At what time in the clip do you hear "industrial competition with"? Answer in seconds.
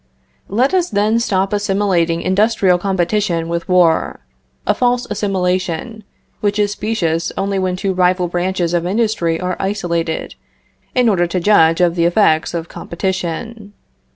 2.23-3.69